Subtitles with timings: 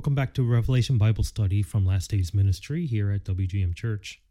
[0.00, 4.22] Welcome back to Revelation Bible Study from Last Days Ministry here at WGM Church.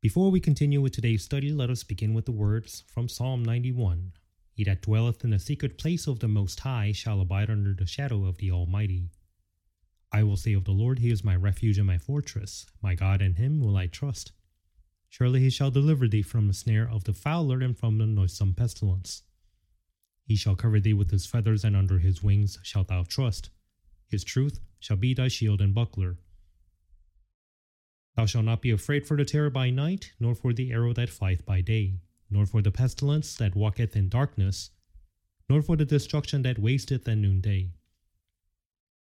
[0.00, 4.12] Before we continue with today's study, let us begin with the words from Psalm 91
[4.54, 7.84] He that dwelleth in the secret place of the Most High shall abide under the
[7.84, 9.10] shadow of the Almighty.
[10.10, 12.64] I will say of the Lord, He is my refuge and my fortress.
[12.80, 14.32] My God, in Him will I trust.
[15.10, 18.54] Surely He shall deliver thee from the snare of the fowler and from the noisome
[18.54, 19.22] pestilence.
[20.24, 23.50] He shall cover thee with His feathers, and under His wings shalt thou trust.
[24.08, 26.18] His truth shall be thy shield and buckler.
[28.16, 31.08] Thou shalt not be afraid for the terror by night, nor for the arrow that
[31.08, 32.00] flieth by day,
[32.30, 34.70] nor for the pestilence that walketh in darkness,
[35.48, 37.70] nor for the destruction that wasteth at noonday.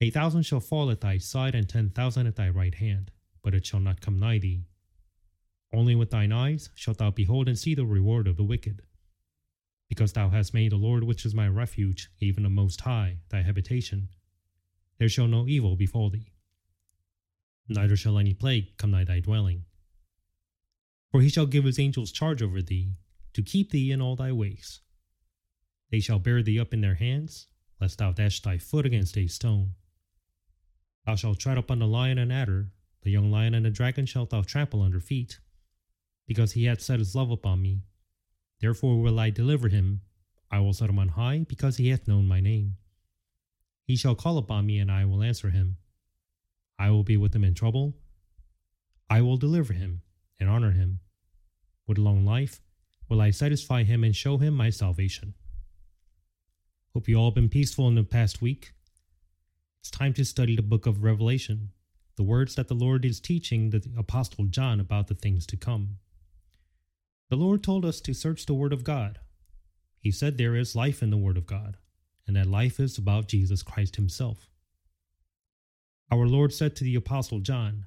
[0.01, 3.53] A thousand shall fall at thy side, and ten thousand at thy right hand, but
[3.53, 4.65] it shall not come nigh thee.
[5.73, 8.81] Only with thine eyes shalt thou behold and see the reward of the wicked.
[9.87, 13.43] Because thou hast made the Lord, which is my refuge, even the Most High, thy
[13.43, 14.09] habitation,
[14.99, 16.31] there shall no evil befall thee,
[17.67, 19.63] neither shall any plague come nigh thy dwelling.
[21.11, 22.93] For he shall give his angels charge over thee,
[23.33, 24.81] to keep thee in all thy ways.
[25.89, 27.47] They shall bear thee up in their hands,
[27.79, 29.71] lest thou dash thy foot against a stone.
[31.05, 34.29] Thou shalt tread upon the lion and adder, the young lion and the dragon shalt
[34.29, 35.39] thou trample under feet.
[36.27, 37.83] Because he hath set his love upon me,
[38.59, 40.01] therefore will I deliver him.
[40.51, 42.75] I will set him on high, because he hath known my name.
[43.89, 45.77] He shall call upon me, and I will answer him.
[46.77, 47.95] I will be with him in trouble.
[49.09, 50.03] I will deliver him
[50.39, 50.99] and honor him.
[51.87, 52.61] With long life
[53.09, 55.33] will I satisfy him and show him my salvation.
[56.93, 58.73] Hope you all been peaceful in the past week.
[59.81, 61.71] It's time to study the book of Revelation,
[62.15, 65.97] the words that the Lord is teaching the Apostle John about the things to come.
[67.31, 69.17] The Lord told us to search the Word of God.
[69.99, 71.77] He said there is life in the Word of God
[72.29, 74.51] and that life is about Jesus Christ himself.
[76.11, 77.85] Our Lord said to the Apostle John,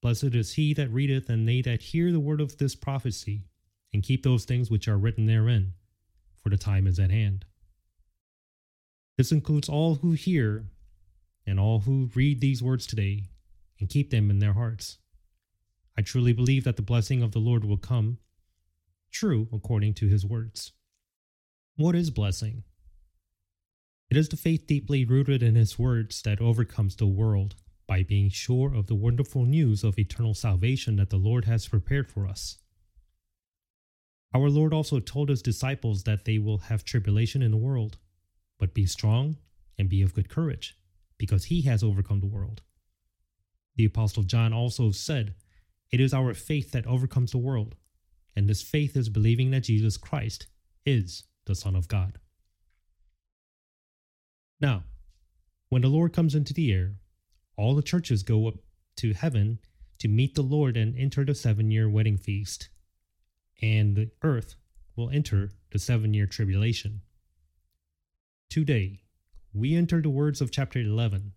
[0.00, 3.46] Blessed is he that readeth, and they that hear the word of this prophecy,
[3.92, 5.72] and keep those things which are written therein,
[6.40, 7.46] for the time is at hand.
[9.18, 10.66] This includes all who hear
[11.44, 13.24] and all who read these words today
[13.80, 14.98] and keep them in their hearts.
[15.98, 18.18] I truly believe that the blessing of the Lord will come
[19.10, 20.70] true according to his words.
[21.74, 22.62] What is blessing?
[24.10, 27.54] It is the faith deeply rooted in His words that overcomes the world
[27.86, 32.10] by being sure of the wonderful news of eternal salvation that the Lord has prepared
[32.10, 32.58] for us.
[34.32, 37.98] Our Lord also told His disciples that they will have tribulation in the world,
[38.58, 39.36] but be strong
[39.78, 40.76] and be of good courage,
[41.18, 42.62] because He has overcome the world.
[43.76, 45.34] The Apostle John also said,
[45.90, 47.74] It is our faith that overcomes the world,
[48.36, 50.46] and this faith is believing that Jesus Christ
[50.84, 52.18] is the Son of God.
[54.64, 54.84] Now,
[55.68, 56.94] when the Lord comes into the air,
[57.54, 58.54] all the churches go up
[58.96, 59.58] to heaven
[59.98, 62.70] to meet the Lord and enter the seven year wedding feast,
[63.60, 64.54] and the earth
[64.96, 67.02] will enter the seven year tribulation.
[68.48, 69.02] Today,
[69.52, 71.34] we enter the words of chapter 11,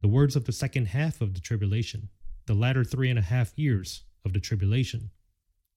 [0.00, 2.08] the words of the second half of the tribulation,
[2.46, 5.10] the latter three and a half years of the tribulation,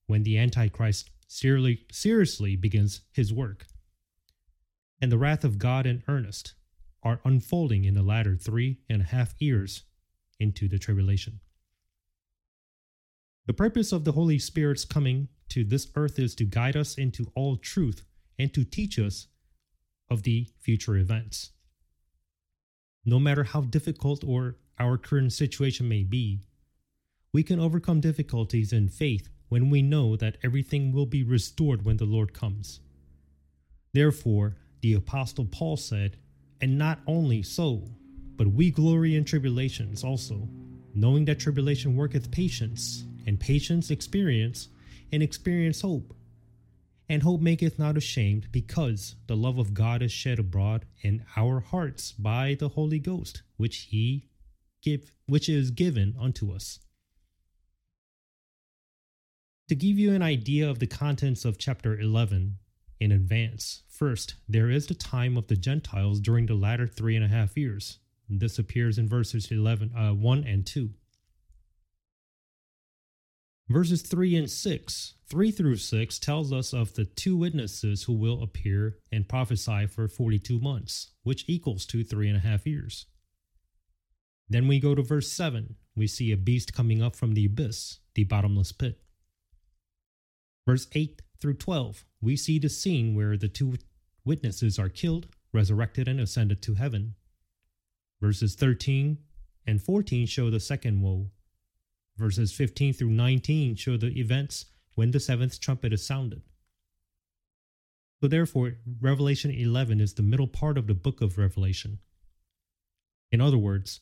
[0.06, 3.66] when the Antichrist seriously, seriously begins his work
[5.02, 6.54] and the wrath of God in earnest
[7.04, 9.84] are unfolding in the latter three and a half years
[10.40, 11.40] into the tribulation.
[13.46, 17.32] The purpose of the Holy Spirit's coming to this earth is to guide us into
[17.36, 18.04] all truth
[18.40, 19.28] and to teach us
[20.10, 21.52] of the future events.
[23.06, 26.42] No matter how difficult or our current situation may be,
[27.32, 31.98] we can overcome difficulties in faith when we know that everything will be restored when
[31.98, 32.80] the Lord comes.
[33.94, 36.16] Therefore, the Apostle Paul said,
[36.62, 37.88] And not only so,
[38.38, 40.47] but we glory in tribulations also,
[40.94, 44.68] knowing that tribulation worketh patience, and patience experience,
[45.12, 46.16] and experience hope.
[47.09, 51.62] And hope maketh not ashamed, because the love of God is shed abroad in our
[51.62, 54.29] hearts by the Holy Ghost, which He
[54.84, 56.78] give, which is given unto us.
[59.70, 62.59] To give you an idea of the contents of chapter 11,
[63.05, 63.84] in advance.
[63.87, 67.55] First, there is the time of the Gentiles during the latter three and a half
[67.55, 67.99] years.
[68.28, 70.90] This appears in verses 11, uh, 1 and 2.
[73.69, 78.43] Verses 3 and 6, 3 through 6 tells us of the two witnesses who will
[78.43, 83.07] appear and prophesy for 42 months, which equals to three and a half years.
[84.49, 85.75] Then we go to verse 7.
[85.96, 88.99] We see a beast coming up from the abyss, the bottomless pit.
[90.67, 93.76] Verse 8 through 12, we see the scene where the two
[94.23, 97.16] witnesses are killed, resurrected, and ascended to heaven.
[98.22, 99.17] Verses 13
[99.67, 101.29] and 14 show the second woe.
[102.17, 104.66] Verses 15 through 19 show the events
[104.96, 106.41] when the seventh trumpet is sounded.
[108.22, 111.99] So, therefore, Revelation 11 is the middle part of the book of Revelation.
[113.31, 113.99] In other words,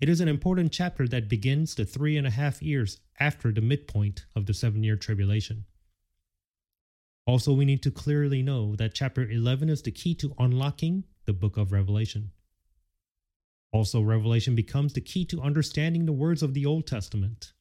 [0.00, 3.60] it is an important chapter that begins the three and a half years after the
[3.60, 5.66] midpoint of the seven year tribulation.
[7.30, 11.32] Also, we need to clearly know that chapter 11 is the key to unlocking the
[11.32, 12.32] book of Revelation.
[13.72, 17.52] Also, Revelation becomes the key to understanding the words of the Old Testament,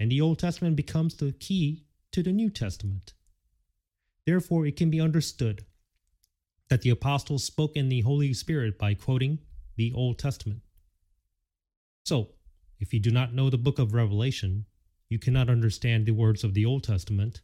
[0.00, 3.14] and the Old Testament becomes the key to the New Testament.
[4.26, 5.66] Therefore, it can be understood
[6.68, 9.38] that the apostles spoke in the Holy Spirit by quoting
[9.76, 10.62] the Old Testament.
[12.04, 12.30] So,
[12.80, 14.64] if you do not know the book of Revelation,
[15.08, 17.40] you cannot understand the words of the Old Testament.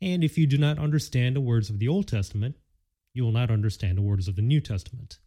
[0.00, 2.56] And if you do not understand the words of the Old Testament,
[3.12, 5.18] you will not understand the words of the New Testament.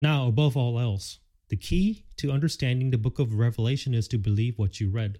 [0.00, 1.18] Now, above all else,
[1.48, 5.18] the key to understanding the book of Revelation is to believe what you read,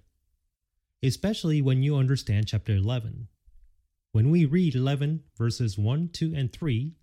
[1.02, 3.28] especially when you understand chapter 11.
[4.12, 6.94] When we read 11 verses 1, 2, and 3,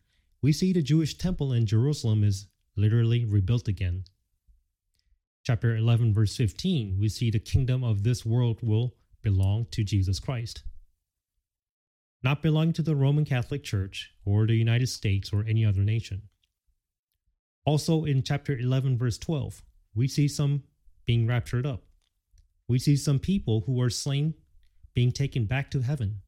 [0.42, 4.04] we see the Jewish temple in Jerusalem is literally rebuilt again.
[5.44, 10.20] Chapter 11, verse 15, we see the kingdom of this world will belong to Jesus
[10.20, 10.64] Christ,
[12.26, 16.24] not belong to the Roman Catholic Church or the United States or any other nation.
[17.66, 19.62] Also, in chapter 11, verse 12,
[19.94, 20.64] we see some
[21.06, 21.84] being raptured up.
[22.68, 24.34] We see some people who were slain
[24.96, 26.22] being taken back to heaven.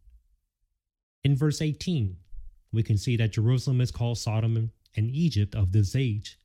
[1.23, 2.15] In verse 18,
[2.71, 6.37] we can see that Jerusalem is called Sodom and Egypt of this age,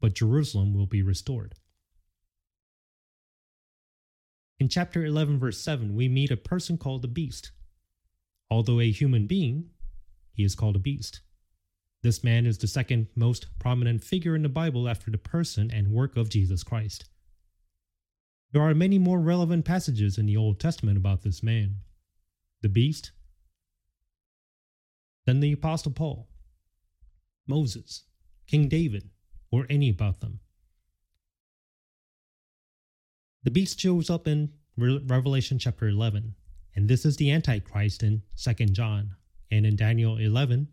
[0.00, 1.54] but Jerusalem will be restored.
[4.58, 7.50] In chapter 11, verse 7, we meet a person called the beast.
[8.50, 9.70] Although a human being,
[10.32, 11.20] he is called a beast.
[12.02, 15.92] This man is the second most prominent figure in the Bible after the person and
[15.92, 17.06] work of Jesus Christ.
[18.52, 21.78] There are many more relevant passages in the Old Testament about this man,
[22.62, 23.10] the beast,
[25.24, 26.28] than the Apostle Paul,
[27.46, 28.04] Moses,
[28.46, 29.10] King David,
[29.50, 30.40] or any about them.
[33.42, 36.34] The beast shows up in Re- Revelation chapter 11,
[36.76, 39.16] and this is the Antichrist in 2 John.
[39.50, 40.68] And in Daniel 11,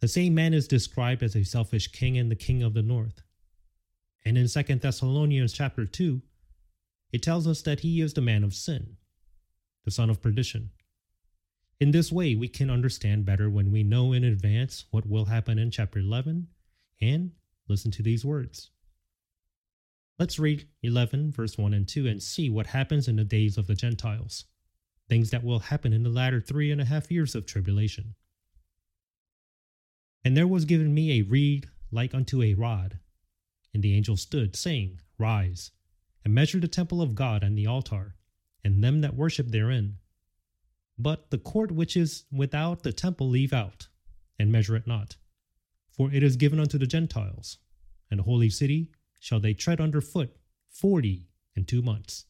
[0.00, 3.22] the same man is described as a selfish king and the king of the north.
[4.24, 6.20] And in 2 Thessalonians chapter 2,
[7.12, 8.96] it tells us that he is the man of sin,
[9.84, 10.70] the son of perdition.
[11.80, 15.58] In this way, we can understand better when we know in advance what will happen
[15.58, 16.48] in chapter 11
[17.00, 17.30] and
[17.68, 18.70] listen to these words.
[20.18, 23.68] Let's read 11, verse 1 and 2, and see what happens in the days of
[23.68, 24.46] the Gentiles,
[25.08, 28.14] things that will happen in the latter three and a half years of tribulation.
[30.24, 32.98] And there was given me a reed like unto a rod.
[33.72, 35.70] And the angel stood, saying, Rise,
[36.24, 38.16] and measure the temple of God and the altar,
[38.64, 39.98] and them that worship therein.
[40.98, 43.88] But the court which is without the temple leave out,
[44.38, 45.16] and measure it not.
[45.90, 47.58] For it is given unto the Gentiles,
[48.10, 48.90] and the holy city
[49.20, 50.36] shall they tread under foot
[50.70, 52.26] forty and two months.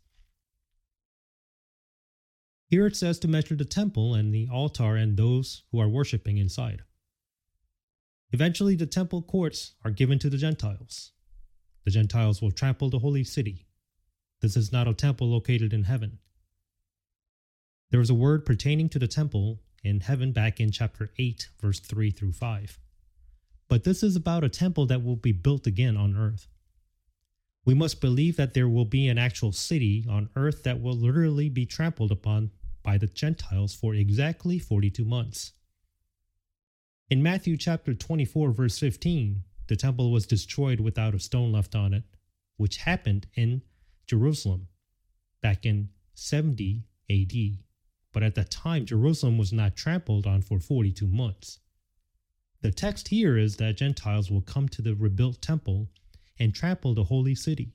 [2.69, 6.37] Here it says to measure the temple and the altar and those who are worshipping
[6.37, 6.83] inside.
[8.31, 11.13] Eventually, the temple courts are given to the Gentiles.
[11.87, 13.67] The Gentiles will trample the holy city.
[14.43, 16.19] This is not a temple located in heaven.
[17.91, 21.81] There is a word pertaining to the temple in heaven back in chapter 8, verse
[21.81, 22.79] 3 through 5.
[23.69, 26.49] But this is about a temple that will be built again on earth.
[27.65, 31.49] We must believe that there will be an actual city on earth that will literally
[31.49, 32.51] be trampled upon
[32.83, 35.53] by the Gentiles for exactly 42 months.
[37.11, 41.95] In Matthew chapter 24, verse 15, the temple was destroyed without a stone left on
[41.95, 42.05] it,
[42.57, 43.63] which happened in
[44.07, 44.69] Jerusalem
[45.43, 47.33] back in 70 AD.
[48.13, 51.61] But at that time, Jerusalem was not trampled on for 42 months.
[52.61, 55.89] The text here is that Gentiles will come to the rebuilt temple
[56.39, 57.75] and trample the holy city.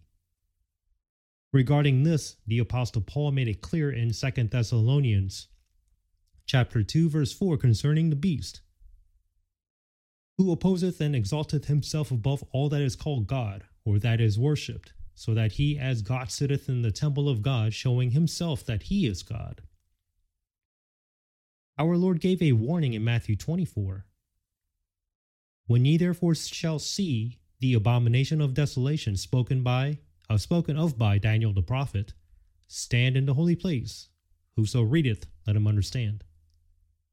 [1.53, 5.48] Regarding this, the apostle Paul made it clear in 2 Thessalonians
[6.48, 8.62] chapter 2 verse 4 concerning the beast
[10.38, 14.93] who opposeth and exalteth himself above all that is called God or that is worshipped
[15.13, 19.05] so that he as God sitteth in the temple of God showing himself that he
[19.05, 19.62] is God.
[21.77, 24.05] Our Lord gave a warning in Matthew 24
[25.67, 30.00] When ye therefore shall see the abomination of desolation spoken by
[30.30, 32.13] uh, spoken of by Daniel the prophet,
[32.68, 34.10] stand in the holy place.
[34.56, 36.24] Whoso readeth, let him understand.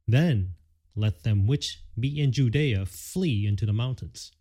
[0.07, 0.55] Then
[0.95, 4.33] let them which be in Judea flee into the mountains.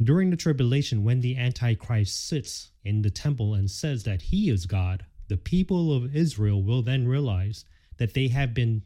[0.00, 4.64] During the tribulation, when the Antichrist sits in the temple and says that he is
[4.64, 7.64] God, the people of Israel will then realize
[7.98, 8.82] that they have been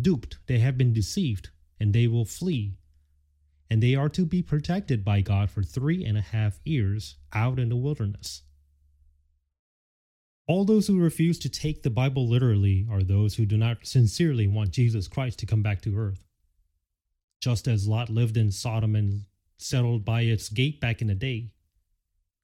[0.00, 2.78] duped, they have been deceived, and they will flee.
[3.68, 7.58] And they are to be protected by God for three and a half years out
[7.58, 8.42] in the wilderness.
[10.48, 14.46] All those who refuse to take the Bible literally are those who do not sincerely
[14.46, 16.22] want Jesus Christ to come back to earth.
[17.40, 19.24] Just as Lot lived in Sodom and
[19.58, 21.50] settled by its gate back in the day,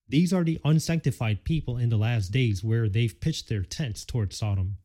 [0.08, 4.32] these are the unsanctified people in the last days where they've pitched their tents toward
[4.32, 4.78] Sodom.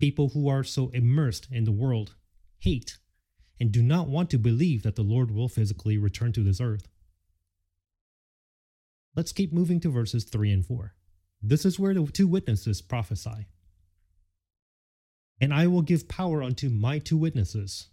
[0.00, 2.14] People who are so immersed in the world
[2.58, 2.96] hate
[3.60, 6.88] and do not want to believe that the Lord will physically return to this earth.
[9.14, 10.94] Let's keep moving to verses 3 and 4.
[11.42, 13.46] This is where the two witnesses prophesy.
[15.40, 17.88] And I will give power unto my two witnesses,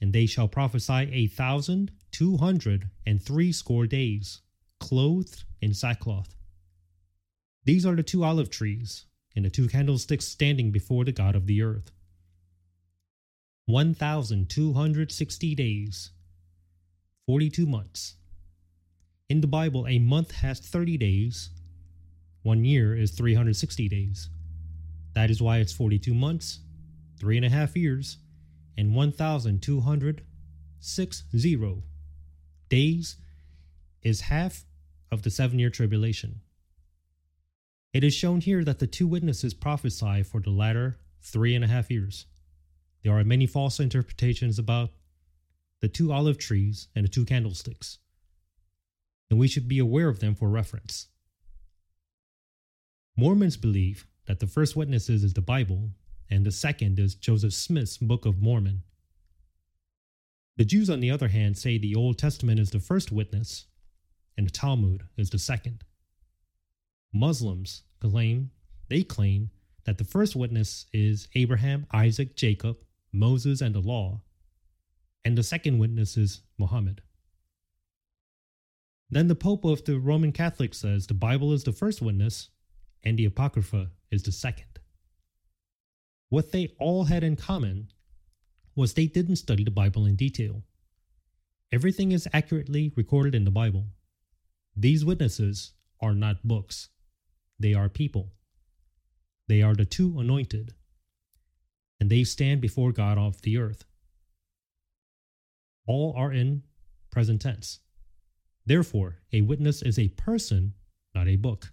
[0.00, 4.42] and they shall prophesy a thousand two hundred and threescore days,
[4.78, 6.34] clothed in sackcloth.
[7.64, 11.46] These are the two olive trees, and the two candlesticks standing before the God of
[11.46, 11.92] the earth.
[13.66, 16.10] 1,260 days,
[17.26, 18.16] 42 months.
[19.28, 21.50] In the Bible, a month has 30 days,
[22.42, 24.28] one year is 360 days.
[25.14, 26.58] That is why it's 42 months,
[27.20, 28.18] three and a half years,
[28.76, 31.82] and 1,260
[32.68, 33.16] days
[34.02, 34.64] is half
[35.12, 36.40] of the seven year tribulation.
[37.92, 41.68] It is shown here that the two witnesses prophesy for the latter three and a
[41.68, 42.26] half years.
[43.02, 44.90] There are many false interpretations about
[45.80, 47.98] the two olive trees and the two candlesticks,
[49.28, 51.08] and we should be aware of them for reference.
[53.16, 55.90] Mormons believe that the first witnesses is the Bible,
[56.30, 58.84] and the second is Joseph Smith's Book of Mormon.
[60.56, 63.66] The Jews, on the other hand, say the Old Testament is the first witness,
[64.36, 65.84] and the Talmud is the second.
[67.12, 68.50] Muslims claim
[68.88, 69.50] they claim
[69.84, 72.76] that the first witness is Abraham, Isaac, Jacob,
[73.12, 74.22] Moses, and the law,
[75.24, 77.02] and the second witness is Muhammad.
[79.10, 82.48] Then the Pope of the Roman Catholic says the Bible is the first witness,
[83.04, 84.78] and the Apocrypha is the second.
[86.30, 87.88] What they all had in common
[88.74, 90.62] was they didn't study the Bible in detail.
[91.70, 93.86] Everything is accurately recorded in the Bible.
[94.74, 96.88] These witnesses are not books,
[97.58, 98.32] they are people.
[99.48, 100.72] They are the two anointed,
[102.02, 103.84] and they stand before God of the earth.
[105.86, 106.64] All are in
[107.12, 107.78] present tense.
[108.66, 110.74] Therefore, a witness is a person,
[111.14, 111.70] not a book.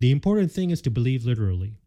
[0.00, 1.78] The important thing is to believe literally.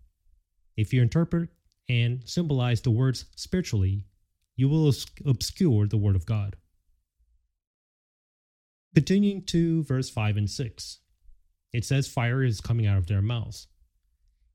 [0.75, 1.49] If you interpret
[1.87, 4.07] and symbolize the words spiritually,
[4.55, 4.91] you will
[5.23, 6.55] obscure the Word of God.
[8.95, 10.99] Continuing to verse 5 and 6,
[11.73, 13.67] it says, Fire is coming out of their mouths.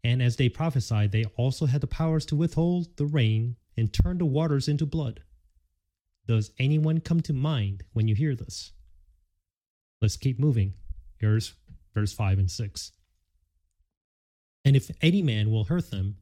[0.05, 4.19] And as they prophesied, they also had the powers to withhold the rain and turn
[4.19, 5.23] the waters into blood.
[6.27, 8.73] Does anyone come to mind when you hear this?
[10.01, 10.75] Let's keep moving.
[11.17, 11.55] Here's
[11.95, 12.93] verse 5 and 6.
[14.65, 16.19] And if any man will hurt them,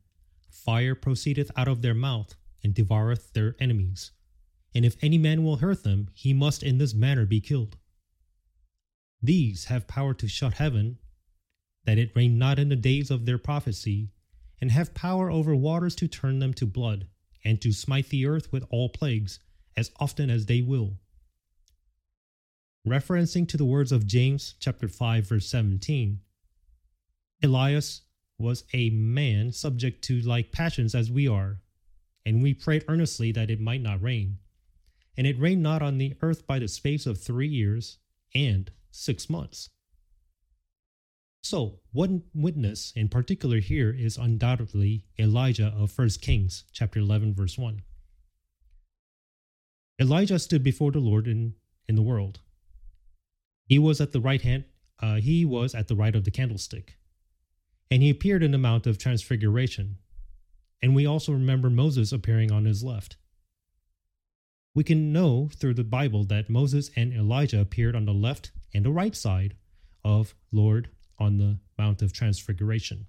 [0.48, 4.12] fire proceedeth out of their mouth and devoureth their enemies.
[4.74, 7.76] And if any man will hurt them, he must in this manner be killed.
[9.22, 10.98] These have power to shut heaven,
[11.86, 14.10] that it rain not in the days of their prophecy,
[14.60, 17.06] and have power over waters to turn them to blood,
[17.44, 19.38] and to smite the earth with all plagues,
[19.76, 20.98] as often as they will.
[22.86, 26.20] Referencing to the words of James chapter 5 verse 17,
[27.42, 28.02] Elias
[28.38, 31.60] was a man subject to like passions as we are,
[32.24, 34.38] and we prayed earnestly that it might not rain.
[35.16, 37.98] And it rained not on the earth by the space of three years
[38.34, 39.70] and six months.
[41.48, 47.56] So, one witness in particular here is undoubtedly Elijah of 1 Kings chapter 11 verse
[47.56, 47.82] 1.
[50.00, 51.54] Elijah stood before the Lord in,
[51.88, 52.40] in the world.
[53.64, 54.64] He was at the right hand,
[55.00, 56.96] uh, he was at the right of the candlestick
[57.92, 59.98] and he appeared in the Mount of Transfiguration.
[60.82, 63.18] And we also remember Moses appearing on his left.
[64.74, 68.84] We can know through the Bible that Moses and Elijah appeared on the left and
[68.84, 69.54] the right side
[70.04, 73.06] of Lord on the Mount of Transfiguration.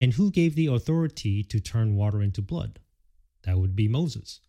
[0.00, 2.78] And who gave the authority to turn water into blood?
[3.44, 4.40] That would be Moses.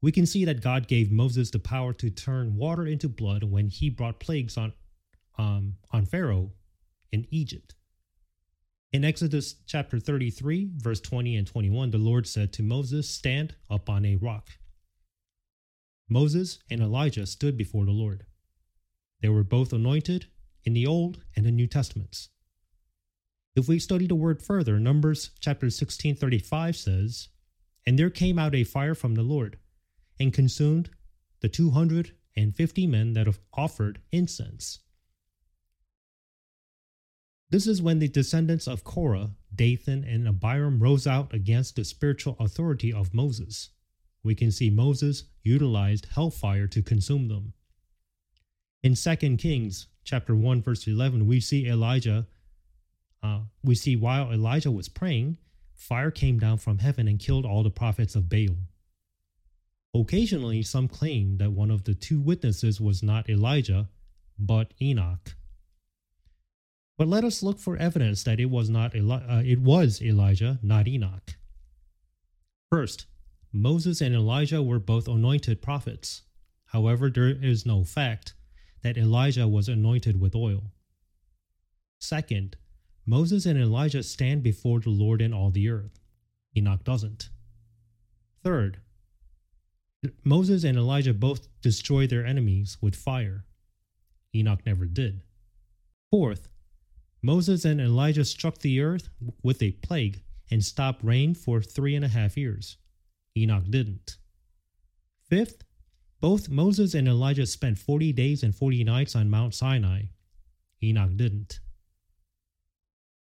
[0.00, 3.68] We can see that God gave Moses the power to turn water into blood when
[3.68, 4.72] he brought plagues on,
[5.38, 6.52] um, on Pharaoh
[7.10, 7.74] in Egypt.
[8.92, 13.88] In Exodus chapter 33, verse 20 and 21, the Lord said to Moses, Stand up
[13.88, 14.50] on a rock.
[16.08, 18.26] Moses and Elijah stood before the Lord.
[19.20, 20.26] They were both anointed
[20.64, 22.30] in the Old and the New Testaments.
[23.54, 27.28] If we study the word further, Numbers chapter 16:35 says,
[27.86, 29.58] "And there came out a fire from the Lord,
[30.18, 30.90] and consumed
[31.40, 34.80] the 250 men that have offered incense."
[37.50, 42.36] This is when the descendants of Korah, Dathan, and Abiram rose out against the spiritual
[42.40, 43.70] authority of Moses.
[44.24, 47.52] We can see Moses utilized hellfire to consume them.
[48.82, 52.26] In 2 Kings chapter 1 verse 11, we see Elijah
[53.24, 55.38] uh, we see while Elijah was praying,
[55.74, 58.56] fire came down from heaven and killed all the prophets of Baal.
[59.94, 63.88] Occasionally, some claim that one of the two witnesses was not Elijah,
[64.38, 65.36] but Enoch.
[66.98, 70.58] But let us look for evidence that it was not Eli- uh, it was Elijah,
[70.62, 71.36] not Enoch.
[72.70, 73.06] First,
[73.52, 76.22] Moses and Elijah were both anointed prophets.
[76.66, 78.34] However, there is no fact
[78.84, 80.64] that Elijah was anointed with oil.
[81.98, 82.56] Second,
[83.06, 85.98] Moses and Elijah stand before the Lord in all the earth.
[86.56, 87.30] Enoch doesn't.
[88.42, 88.78] Third,
[90.22, 93.46] Moses and Elijah both destroy their enemies with fire.
[94.34, 95.22] Enoch never did.
[96.10, 96.48] Fourth,
[97.22, 99.08] Moses and Elijah struck the earth
[99.42, 102.76] with a plague and stopped rain for three and a half years.
[103.34, 104.18] Enoch didn't.
[105.30, 105.64] Fifth,
[106.24, 110.04] both Moses and Elijah spent 40 days and 40 nights on Mount Sinai.
[110.82, 111.60] Enoch didn't.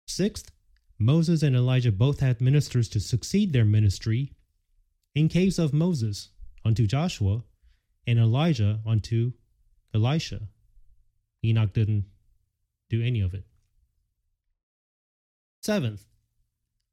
[0.08, 0.50] Sixth,
[0.98, 4.32] Moses and Elijah both had ministers to succeed their ministry.
[5.14, 6.30] In case of Moses,
[6.64, 7.44] unto Joshua,
[8.08, 9.34] and Elijah unto
[9.94, 10.48] Elisha.
[11.44, 12.06] Enoch didn't
[12.88, 13.44] do any of it.
[15.62, 16.06] Seventh,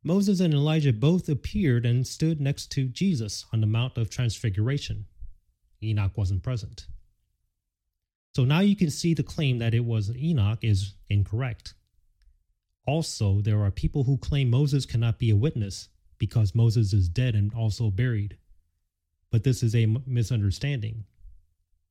[0.03, 5.07] Moses and Elijah both appeared and stood next to Jesus on the Mount of Transfiguration.
[5.81, 6.87] Enoch wasn't present.
[8.35, 11.73] So now you can see the claim that it was Enoch is incorrect.
[12.85, 17.35] Also, there are people who claim Moses cannot be a witness because Moses is dead
[17.35, 18.37] and also buried.
[19.31, 21.05] But this is a misunderstanding.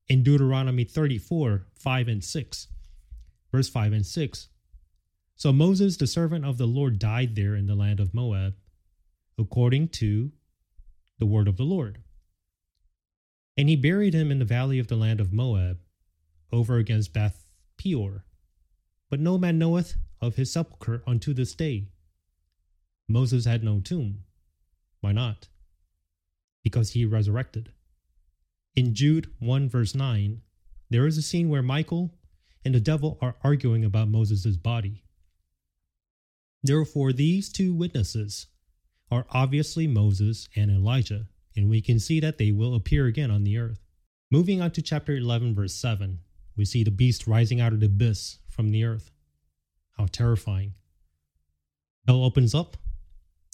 [0.08, 2.68] In Deuteronomy 34 5 and 6,
[3.52, 4.48] verse 5 and 6,
[5.38, 8.54] so Moses, the servant of the Lord, died there in the land of Moab,
[9.38, 10.32] according to
[11.18, 11.98] the word of the Lord.
[13.56, 15.78] And he buried him in the valley of the land of Moab,
[16.52, 17.46] over against Beth
[17.78, 18.24] Peor.
[19.10, 21.88] But no man knoweth of his sepulchre unto this day.
[23.08, 24.24] Moses had no tomb.
[25.00, 25.48] Why not?
[26.62, 27.72] Because he resurrected.
[28.74, 30.42] In Jude 1 verse 9,
[30.90, 32.14] there is a scene where Michael
[32.64, 35.04] and the devil are arguing about Moses' body.
[36.62, 38.48] Therefore, these two witnesses
[39.10, 43.44] are obviously Moses and Elijah, and we can see that they will appear again on
[43.44, 43.80] the earth.
[44.30, 46.18] Moving on to chapter 11, verse 7,
[46.56, 49.10] we see the beast rising out of the abyss from the earth.
[49.96, 50.74] How terrifying.
[52.06, 52.76] Hell opens up,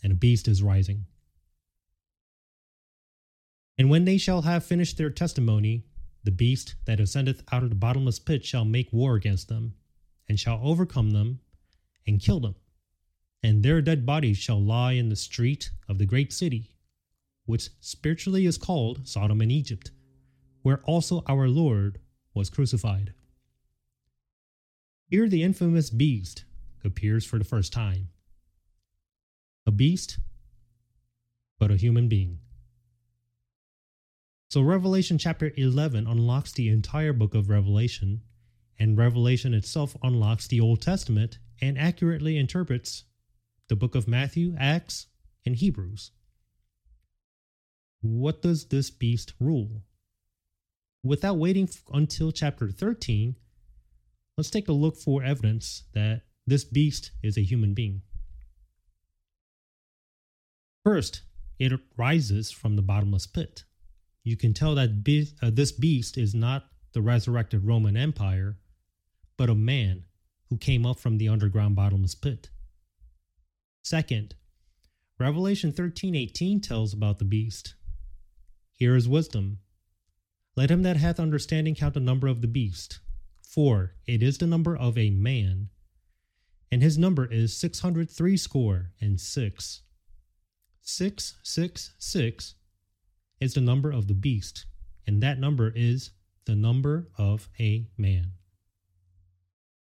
[0.02, 1.06] and a beast is rising.
[3.78, 5.84] And when they shall have finished their testimony,
[6.24, 9.74] the beast that ascendeth out of the bottomless pit shall make war against them,
[10.28, 11.40] and shall overcome them,
[12.06, 12.54] and kill them.
[13.42, 16.70] And their dead bodies shall lie in the street of the great city,
[17.44, 19.90] which spiritually is called Sodom and Egypt,
[20.62, 21.98] where also our Lord
[22.34, 23.14] was crucified.
[25.06, 26.44] Here, the infamous beast
[26.84, 28.08] appears for the first time.
[29.66, 30.18] A beast,
[31.58, 32.38] but a human being.
[34.48, 38.22] So, Revelation chapter 11 unlocks the entire book of Revelation,
[38.78, 43.04] and Revelation itself unlocks the Old Testament and accurately interprets
[43.68, 45.06] the book of Matthew, Acts,
[45.46, 46.10] and Hebrews.
[48.02, 49.82] What does this beast rule?
[51.04, 53.36] Without waiting until chapter 13,
[54.36, 58.02] let's take a look for evidence that this beast is a human being.
[60.84, 61.22] First,
[61.60, 63.64] it rises from the bottomless pit.
[64.24, 68.58] You can tell that be- uh, this beast is not the resurrected Roman Empire,
[69.36, 70.04] but a man
[70.50, 72.50] who came up from the underground bottomless pit.
[73.84, 74.34] Second,
[75.18, 77.74] Revelation 13:18 tells about the beast.
[78.74, 79.58] Here is wisdom.
[80.56, 83.00] Let him that hath understanding count the number of the beast,
[83.42, 85.70] for it is the number of a man,
[86.70, 89.82] and his number is six hundred three score and six.
[90.80, 92.54] Six, six, six
[93.40, 94.66] is the number of the beast,
[95.06, 96.10] and that number is
[96.44, 98.32] the number of a man.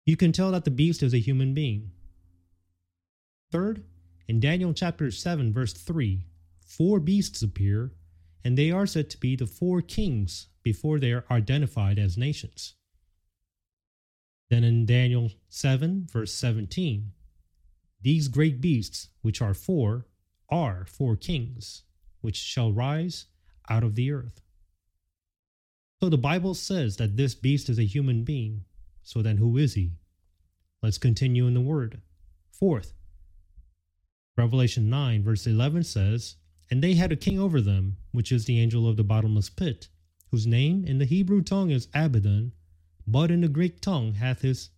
[0.05, 1.91] You can tell that the beast is a human being.
[3.51, 3.83] Third,
[4.27, 6.25] in Daniel chapter 7, verse 3,
[6.65, 7.93] four beasts appear,
[8.43, 12.75] and they are said to be the four kings before they are identified as nations.
[14.49, 17.11] Then in Daniel 7, verse 17,
[18.01, 20.07] these great beasts, which are four,
[20.49, 21.83] are four kings,
[22.21, 23.25] which shall rise
[23.69, 24.41] out of the earth.
[26.01, 28.65] So the Bible says that this beast is a human being.
[29.03, 29.93] So then who is he?
[30.81, 32.01] Let's continue in the word.
[32.51, 32.93] Fourth,
[34.37, 36.35] Revelation 9, verse 11 says,
[36.69, 39.87] And they had a king over them, which is the angel of the bottomless pit,
[40.31, 42.53] whose name in the Hebrew tongue is Abaddon,
[43.05, 44.69] but in the Greek tongue hath his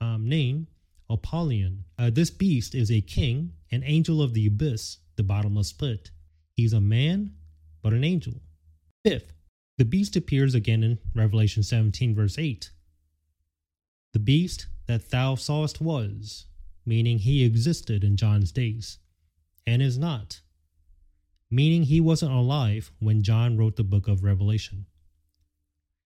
[0.00, 0.68] um, name
[1.08, 1.84] Apollyon.
[1.98, 6.10] Uh, this beast is a king, an angel of the abyss, the bottomless pit.
[6.54, 7.32] He's a man,
[7.82, 8.34] but an angel.
[9.04, 9.32] Fifth,
[9.78, 12.70] the beast appears again in Revelation 17, verse 8.
[14.12, 16.46] The beast that thou sawest was,
[16.84, 18.98] meaning he existed in John's days,
[19.66, 20.40] and is not,
[21.52, 24.86] meaning he wasn't alive when John wrote the book of Revelation.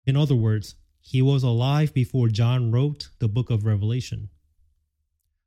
[0.04, 4.30] In other words, he was alive before John wrote the book of Revelation.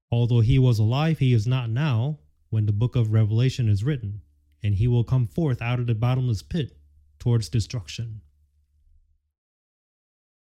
[0.09, 4.21] Although he was alive, he is not now when the book of Revelation is written,
[4.63, 6.77] and he will come forth out of the bottomless pit
[7.19, 8.21] towards destruction.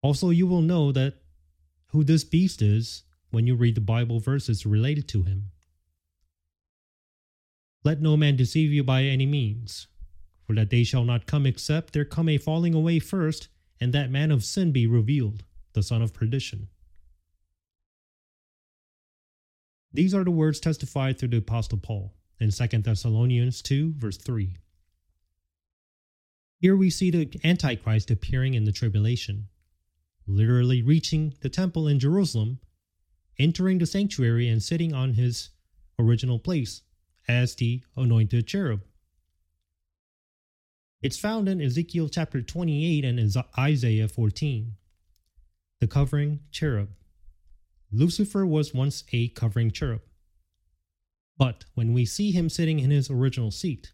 [0.01, 1.15] Also, you will know that
[1.89, 5.51] who this beast is when you read the Bible verses related to him.
[7.87, 9.87] Let no man deceive you by any means,
[10.45, 13.47] for that day shall not come except there come a falling away first,
[13.81, 16.67] and that man of sin be revealed, the son of perdition.
[19.93, 24.57] These are the words testified through the Apostle Paul in 2 Thessalonians 2, verse 3.
[26.59, 29.47] Here we see the Antichrist appearing in the tribulation,
[30.27, 32.59] literally reaching the temple in Jerusalem,
[33.39, 35.51] entering the sanctuary, and sitting on his
[36.01, 36.83] original place
[37.29, 38.83] as the anointed cherub.
[41.03, 44.73] It's found in Ezekiel chapter 28 and Isaiah 14.
[45.81, 46.89] The covering cherub.
[47.93, 50.01] Lucifer was once a covering cherub.
[51.37, 53.93] But when we see him sitting in his original seat,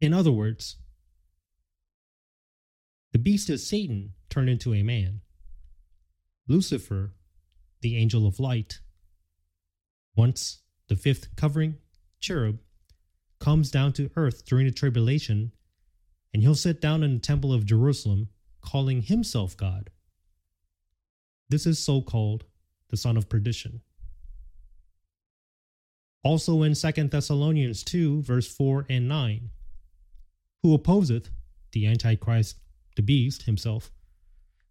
[0.00, 0.76] in other words,
[3.12, 5.20] the beast is Satan turned into a man.
[6.48, 7.14] Lucifer,
[7.80, 8.80] the angel of light,
[10.16, 11.76] once the fifth covering
[12.20, 12.58] cherub,
[13.38, 15.52] comes down to earth during the tribulation,
[16.32, 18.28] and he'll sit down in the temple of Jerusalem,
[18.62, 19.90] calling himself God.
[21.50, 22.44] This is so called
[22.88, 23.82] the son of perdition.
[26.22, 29.50] Also in 2 Thessalonians 2, verse 4 and 9,
[30.62, 31.28] who opposeth
[31.72, 32.56] the Antichrist,
[32.96, 33.90] the beast himself,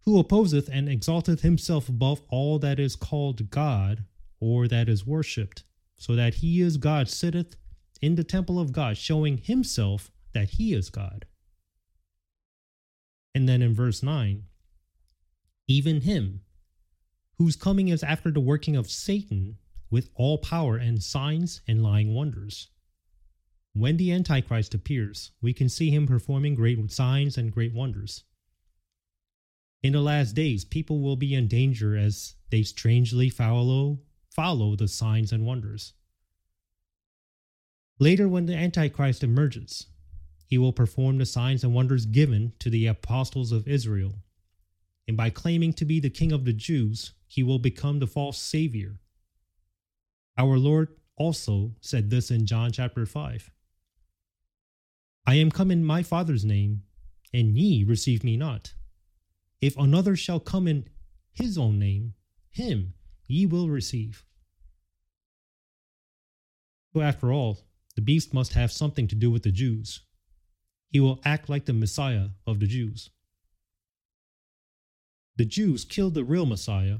[0.04, 4.04] who opposeth and exalteth himself above all that is called God
[4.40, 5.62] or that is worshipped,
[5.96, 7.56] so that he is God, sitteth
[8.00, 11.26] in the temple of God, showing himself that he is God.
[13.34, 14.44] And then in verse 9,
[15.66, 16.42] even him,
[17.38, 19.56] whose coming is after the working of Satan
[19.90, 22.68] with all power and signs and lying wonders.
[23.72, 28.24] When the Antichrist appears, we can see him performing great signs and great wonders.
[29.82, 33.98] In the last days, people will be in danger as they strangely follow,
[34.34, 35.92] follow the signs and wonders.
[38.00, 39.86] Later, when the Antichrist emerges,
[40.46, 44.16] he will perform the signs and wonders given to the apostles of Israel.
[45.06, 48.38] And by claiming to be the king of the Jews, he will become the false
[48.38, 48.98] savior.
[50.36, 53.50] Our Lord also said this in John chapter 5
[55.26, 56.82] I am come in my Father's name,
[57.32, 58.74] and ye receive me not.
[59.60, 60.88] If another shall come in
[61.32, 62.14] his own name,
[62.50, 62.94] him
[63.26, 64.24] ye will receive.
[66.92, 67.58] So, after all,
[67.96, 70.00] the beast must have something to do with the Jews.
[70.88, 73.10] He will act like the Messiah of the Jews.
[75.36, 76.98] The Jews killed the real Messiah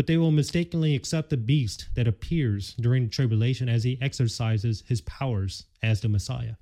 [0.00, 4.82] but they will mistakenly accept the beast that appears during the tribulation as he exercises
[4.86, 6.54] his powers as the Messiah.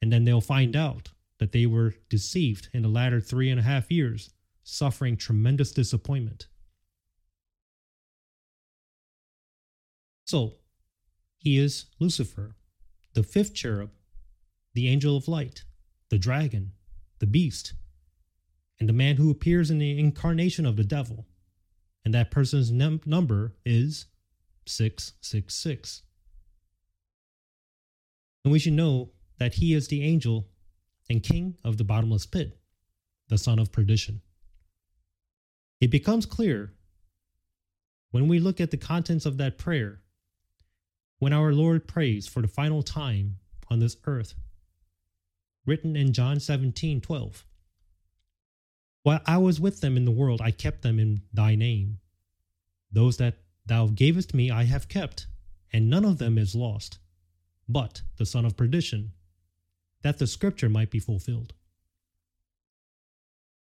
[0.00, 3.64] And then they'll find out that they were deceived in the latter three and a
[3.64, 4.30] half years,
[4.62, 6.46] suffering tremendous disappointment.
[10.28, 10.56] So,
[11.38, 12.54] he is Lucifer,
[13.14, 13.88] the fifth cherub,
[14.74, 15.64] the angel of light,
[16.10, 16.72] the dragon,
[17.18, 17.72] the beast,
[18.78, 21.26] and the man who appears in the incarnation of the devil
[22.04, 24.04] and that person's num- number is
[24.66, 26.02] 666.
[28.44, 30.46] And we should know that he is the angel
[31.08, 32.60] and king of the bottomless pit,
[33.28, 34.20] the son of perdition.
[35.80, 36.74] It becomes clear
[38.10, 40.02] when we look at the contents of that prayer,
[41.18, 43.36] when our Lord prays for the final time
[43.68, 44.34] on this earth.
[45.66, 47.44] Written in John 17 12.
[49.02, 51.98] While I was with them in the world, I kept them in thy name.
[52.90, 55.26] Those that thou gavest me I have kept,
[55.72, 56.98] and none of them is lost,
[57.68, 59.12] but the son of perdition,
[60.02, 61.54] that the scripture might be fulfilled.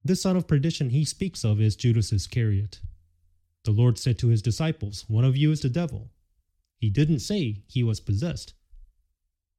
[0.03, 2.81] This son of perdition he speaks of is Judas Iscariot.
[3.63, 6.09] The Lord said to his disciples, One of you is the devil.
[6.83, 8.55] He didn't say he was possessed,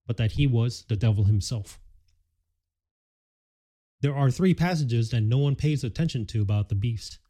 [0.07, 1.81] but that he was the devil himself.
[4.03, 7.21] There are three passages that no one pays attention to about the beast.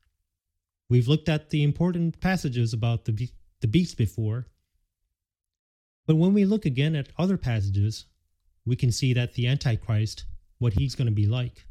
[0.91, 4.49] We've looked at the important passages about the, be- the beast before,
[6.09, 8.07] but when we look again at other passages,
[8.67, 10.25] we can see that the Antichrist,
[10.59, 11.67] what he's going to be like.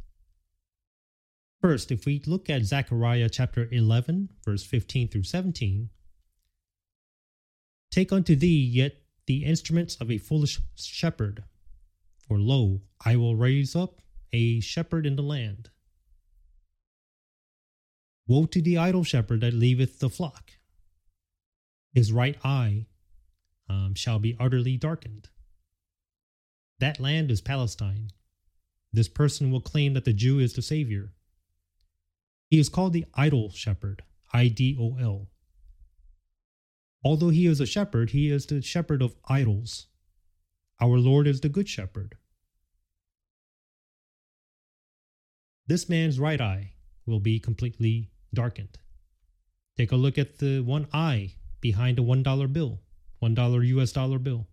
[1.59, 5.89] First, if we look at Zechariah chapter 11, verse 15 through 17,
[7.93, 8.95] take unto thee yet
[9.27, 11.43] the instruments of a foolish shepherd,
[12.17, 14.01] for lo, I will raise up
[14.31, 15.69] a shepherd in the land.
[18.27, 20.53] Woe to the idol shepherd that leaveth the flock!
[21.93, 22.87] His right eye
[23.69, 25.29] um, shall be utterly darkened.
[26.79, 28.09] That land is Palestine.
[28.91, 31.13] This person will claim that the Jew is the Savior.
[32.49, 34.01] He is called the idol shepherd,
[34.33, 35.27] I D O L.
[37.03, 39.87] Although he is a shepherd, he is the shepherd of idols.
[40.79, 42.15] Our Lord is the good shepherd.
[45.67, 46.73] This man's right eye
[47.05, 48.77] will be completely darkened.
[49.77, 52.81] Take a look at the one eye behind a $1 bill,
[53.21, 54.47] $1 US dollar bill.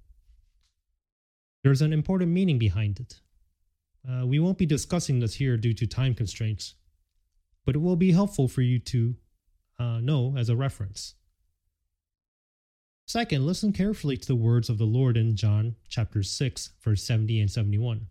[1.62, 3.20] There's an important meaning behind it.
[4.08, 6.74] Uh, we won't be discussing this here due to time constraints,
[7.66, 9.16] but it will be helpful for you to
[9.78, 11.14] uh, know as a reference.
[13.10, 17.40] Second, listen carefully to the words of the Lord in John chapter 6, verse 70
[17.40, 18.06] and 71.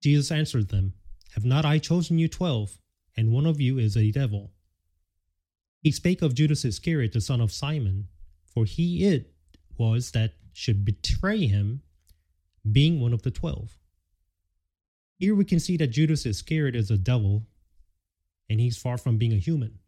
[0.00, 0.92] Jesus answered them,
[1.34, 2.78] Have not I chosen you twelve,
[3.16, 4.52] and one of you is a devil?
[5.80, 8.06] He spake of Judas Iscariot, the son of Simon,
[8.44, 9.34] for he it
[9.76, 11.82] was that should betray him,
[12.70, 13.76] being one of the twelve.
[15.18, 17.42] Here we can see that Judas Iscariot is a devil
[18.48, 19.80] and he's far from being a human.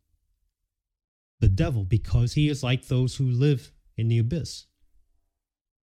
[1.41, 4.67] The devil, because he is like those who live in the abyss.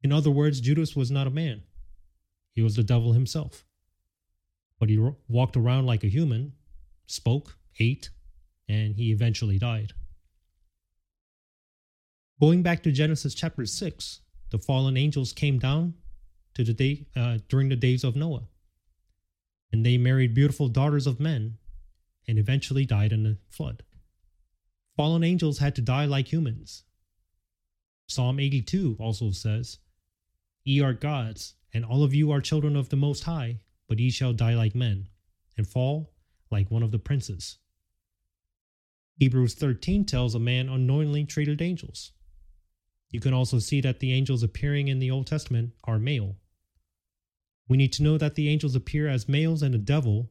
[0.03, 1.63] In other words, Judas was not a man,
[2.53, 3.65] he was the devil himself.
[4.79, 6.53] But he walked around like a human,
[7.07, 8.11] spoke, ate,
[8.69, 9.93] and he eventually died.
[12.41, 15.95] Going back to Genesis chapter 6, the fallen angels came down
[16.55, 18.49] to the day uh, during the days of Noah.
[19.73, 21.59] And they married beautiful daughters of men
[22.27, 23.85] and eventually died in the flood.
[24.97, 26.85] Fallen angels had to die like humans.
[28.09, 29.79] Psalm 82 also says,
[30.65, 34.11] Ye are gods, and all of you are children of the Most High, but ye
[34.11, 35.09] shall die like men,
[35.57, 36.13] and fall
[36.51, 37.59] like one of the princes.
[39.19, 42.13] Hebrews 13 tells a man unknowingly treated angels.
[43.11, 46.37] You can also see that the angels appearing in the Old Testament are male.
[47.69, 50.31] We need to know that the angels appear as males and the devil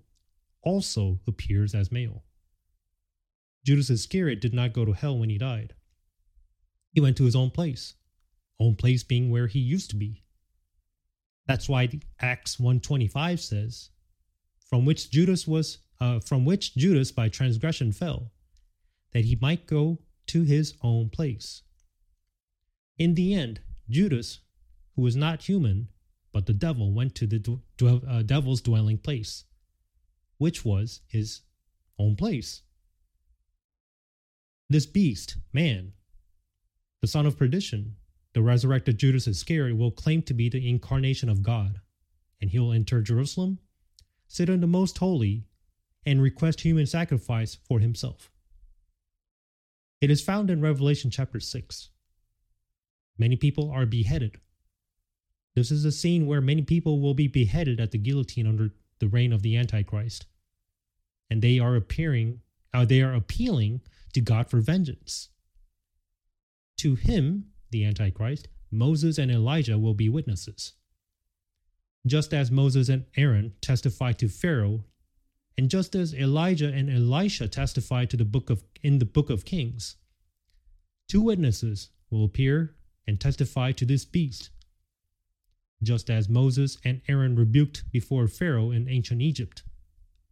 [0.62, 2.24] also appears as male.
[3.66, 5.74] Judas Iscariot did not go to hell when he died.
[6.94, 7.94] He went to his own place,
[8.60, 10.24] own place being where he used to be.
[11.48, 13.90] That's why Acts 125 says,
[14.60, 18.32] from which Judas was uh, from which Judas by transgression fell,
[19.14, 21.62] that he might go to his own place.
[22.98, 24.40] In the end, Judas,
[24.96, 25.90] who was not human,
[26.32, 27.60] but the devil, went to the
[28.08, 29.44] uh, devil's dwelling place,
[30.38, 31.42] which was his
[32.00, 32.64] own place.
[34.72, 35.92] This beast, man,
[37.02, 37.98] the son of perdition,
[38.34, 41.82] the resurrected Judas Iscariot, will claim to be the incarnation of God,
[42.40, 43.60] and he will enter Jerusalem,
[44.30, 45.44] sit in the most holy,
[46.06, 48.32] and request human sacrifice for himself.
[50.00, 51.90] It is found in Revelation chapter 6.
[53.18, 54.40] Many people are beheaded.
[55.54, 59.10] This is a scene where many people will be beheaded at the guillotine under the
[59.10, 60.28] reign of the Antichrist.
[61.30, 62.40] And they are appearing,
[62.74, 65.30] uh, they are appealing to God for vengeance.
[66.78, 70.74] To him, the Antichrist, Moses and Elijah will be witnesses.
[72.06, 74.86] Just as Moses and Aaron testified to Pharaoh,
[75.58, 79.46] and just as Elijah and Elisha testified to the book of in the book of
[79.46, 79.98] Kings,
[81.08, 84.50] two witnesses will appear and testify to this beast.
[85.84, 89.64] Just as Moses and Aaron rebuked before Pharaoh in ancient Egypt,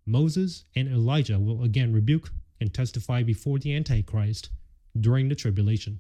[0.06, 4.50] Moses and Elijah will again rebuke and testify before the Antichrist
[5.00, 6.00] during the tribulation.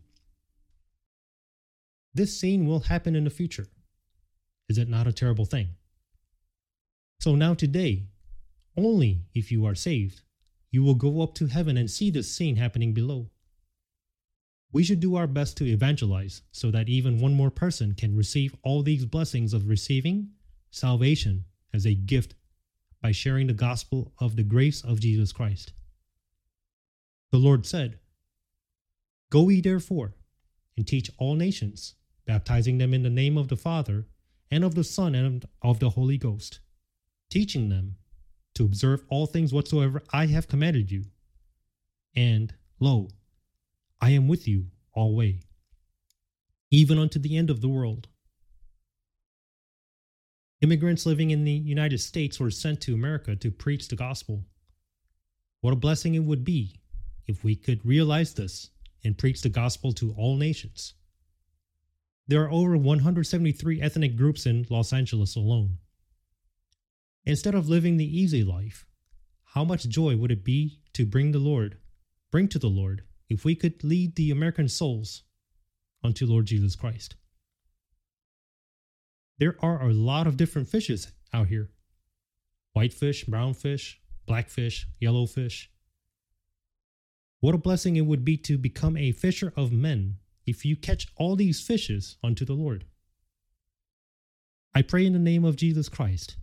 [2.13, 3.67] This scene will happen in the future.
[4.67, 5.69] Is it not a terrible thing?
[7.19, 8.08] So now today,
[8.78, 10.22] only if you are saved,
[10.72, 13.30] you will go up to heaven and see this scene happening below.
[14.72, 18.56] We should do our best to evangelize so that even one more person can receive
[18.63, 20.30] all these blessings of receiving
[20.72, 22.36] salvation as a gift
[23.02, 25.74] by sharing the gospel of the grace of Jesus Christ.
[27.31, 27.99] The Lord said,
[29.29, 30.15] Go ye therefore
[30.75, 34.07] and teach all nations, baptizing them in the name of the Father
[34.49, 36.59] and of the Son and of the Holy Ghost,
[37.29, 37.97] teaching them
[38.55, 41.05] to observe all things whatsoever I have commanded you.
[42.15, 43.09] And lo,
[44.01, 45.41] I am with you alway,
[46.71, 48.07] even unto the end of the world.
[50.61, 54.45] Immigrants living in the United States were sent to America to preach the gospel.
[55.61, 56.78] What a blessing it would be
[57.29, 58.71] if we could realize this
[59.03, 60.95] and preach the gospel to all nations.
[62.27, 65.77] There are over 173 ethnic groups in Los Angeles alone.
[67.25, 68.87] Instead of living the easy life,
[69.53, 71.77] how much joy would it be to bring the Lord,
[72.31, 75.21] bring to the Lord, if we could lead the American souls
[76.03, 77.15] unto Lord Jesus Christ?
[79.37, 81.69] There are a lot of different fishes out here
[82.73, 85.67] whitefish, brownfish, blackfish, yellowfish.
[87.39, 91.08] What a blessing it would be to become a fisher of men if you catch
[91.15, 92.86] all these fishes unto the Lord.
[94.73, 96.36] I pray in the name of Jesus Christ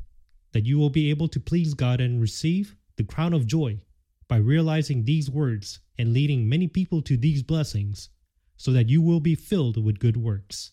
[0.52, 3.80] that you will be able to please God and receive the crown of joy
[4.26, 8.08] by realizing these words and leading many people to these blessings
[8.56, 10.72] so that you will be filled with good works.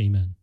[0.00, 0.36] Amen.